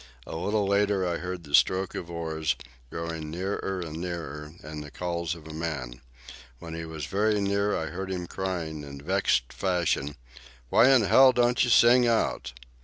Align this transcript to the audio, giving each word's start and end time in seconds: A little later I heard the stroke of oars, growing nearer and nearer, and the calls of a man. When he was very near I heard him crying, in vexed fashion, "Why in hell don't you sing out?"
A 0.25 0.35
little 0.35 0.65
later 0.65 1.07
I 1.07 1.17
heard 1.19 1.43
the 1.43 1.53
stroke 1.53 1.93
of 1.93 2.09
oars, 2.09 2.55
growing 2.89 3.29
nearer 3.29 3.81
and 3.85 3.97
nearer, 4.01 4.53
and 4.63 4.83
the 4.83 4.89
calls 4.89 5.35
of 5.35 5.45
a 5.47 5.53
man. 5.53 6.01
When 6.57 6.73
he 6.73 6.85
was 6.85 7.05
very 7.05 7.39
near 7.39 7.77
I 7.77 7.85
heard 7.91 8.09
him 8.09 8.25
crying, 8.25 8.81
in 8.83 8.99
vexed 9.01 9.53
fashion, 9.53 10.15
"Why 10.69 10.89
in 10.89 11.03
hell 11.03 11.33
don't 11.33 11.63
you 11.63 11.69
sing 11.69 12.07
out?" 12.07 12.51